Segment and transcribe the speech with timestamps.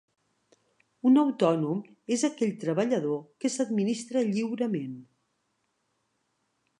[1.09, 1.83] Un autònom
[2.15, 4.97] és aquell treballador que s'administra lliurement.